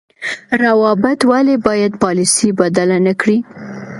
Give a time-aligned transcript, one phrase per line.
[0.63, 3.37] روابط ولې باید پالیسي بدله نکړي؟